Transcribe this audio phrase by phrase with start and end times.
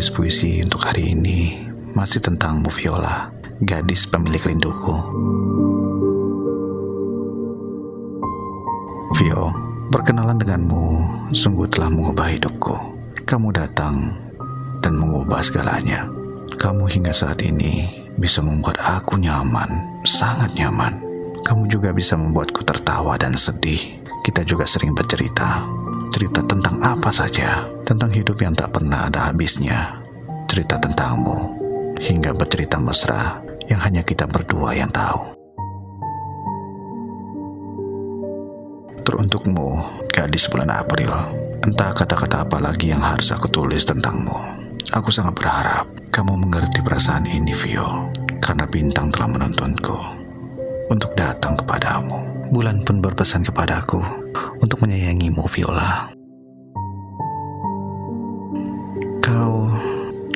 [0.00, 3.28] menulis puisi untuk hari ini masih tentangmu Viola,
[3.60, 4.96] gadis pemilik rinduku.
[9.20, 9.52] Vio,
[9.92, 10.84] berkenalan denganmu
[11.36, 12.72] sungguh telah mengubah hidupku.
[13.28, 14.08] Kamu datang
[14.80, 16.08] dan mengubah segalanya.
[16.56, 17.84] Kamu hingga saat ini
[18.16, 20.96] bisa membuat aku nyaman, sangat nyaman.
[21.44, 24.00] Kamu juga bisa membuatku tertawa dan sedih.
[24.24, 25.60] Kita juga sering bercerita,
[26.10, 29.94] cerita tentang apa saja, tentang hidup yang tak pernah ada habisnya,
[30.50, 31.38] cerita tentangmu,
[32.02, 33.38] hingga bercerita mesra
[33.70, 35.38] yang hanya kita berdua yang tahu.
[39.06, 39.68] Teruntukmu,
[40.10, 41.14] gadis bulan April,
[41.62, 44.60] entah kata-kata apa lagi yang harus aku tulis tentangmu.
[44.90, 48.10] Aku sangat berharap kamu mengerti perasaan ini, Vio,
[48.42, 50.20] karena bintang telah menontonku
[50.90, 52.18] untuk datang kepadamu.
[52.50, 54.02] Bulan pun berpesan kepadaku
[54.58, 56.10] untuk menyayangimu, Viola.
[59.22, 59.70] Kau,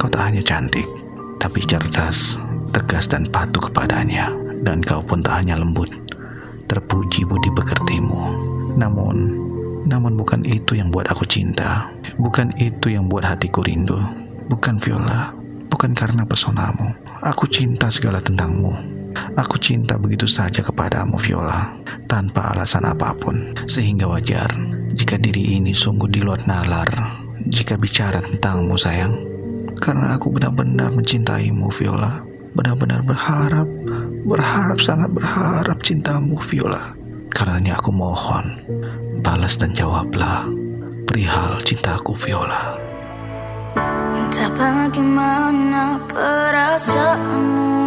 [0.00, 0.88] kau tak hanya cantik,
[1.36, 2.40] tapi cerdas,
[2.72, 4.32] tegas dan patuh kepadanya.
[4.64, 5.92] Dan kau pun tak hanya lembut,
[6.66, 8.34] terpuji budi pekertimu.
[8.74, 9.16] Namun,
[9.84, 11.92] namun bukan itu yang buat aku cinta.
[12.16, 14.00] Bukan itu yang buat hatiku rindu.
[14.48, 15.30] Bukan Viola,
[15.68, 16.96] bukan karena pesonamu.
[17.20, 18.97] Aku cinta segala tentangmu.
[19.38, 21.74] Aku cinta begitu saja kepadamu Viola,
[22.10, 23.54] tanpa alasan apa pun.
[23.70, 24.50] Sehingga wajar
[24.94, 26.90] jika diri ini sungguh di luar nalar
[27.46, 29.14] jika bicara tentangmu sayang.
[29.78, 32.26] Karena aku benar-benar mencintaimu Viola.
[32.58, 33.68] Benar-benar berharap,
[34.26, 36.98] berharap sangat berharap cintamu Viola.
[37.30, 38.58] Karena ini aku mohon,
[39.22, 40.50] balas dan jawablah
[41.06, 42.74] perihal cintaku Viola.
[44.18, 47.77] Entah bagaimana perasaanmu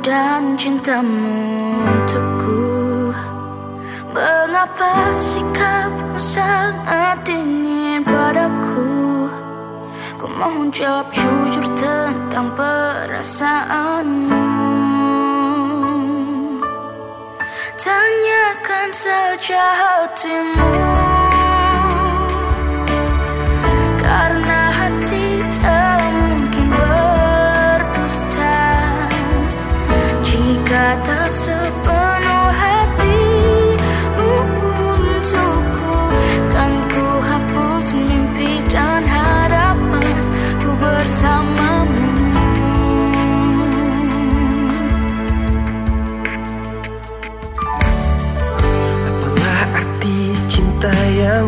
[0.00, 1.36] dan cintamu
[1.84, 3.12] untukku.
[4.10, 9.28] Mengapa sikapmu sangat dingin padaku?
[10.18, 14.44] Ku mohon jawab jujur tentang perasaanmu.
[17.80, 21.09] Tanyakan saja hatimu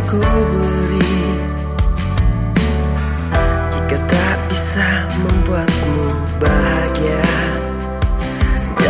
[0.01, 1.21] ku beri.
[3.73, 4.89] Jika tak bisa
[5.21, 6.05] membuatmu
[6.41, 7.27] bahagia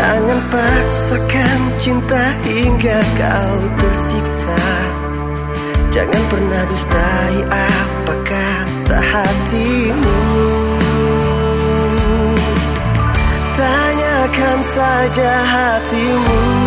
[0.03, 4.63] Jangan paksakan cinta hingga kau tersiksa.
[5.93, 10.21] Jangan pernah dustai apa kata hatimu.
[13.53, 16.62] Tanyakan saja hatimu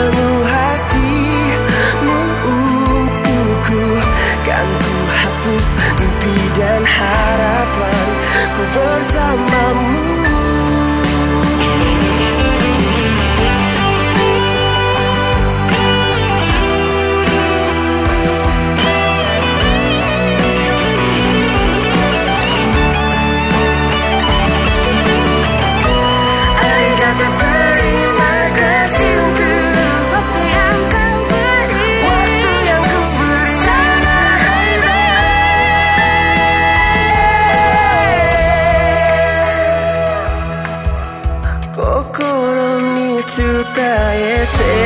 [0.00, 0.29] I the
[43.74, 43.82] 抱
[44.16, 44.79] えて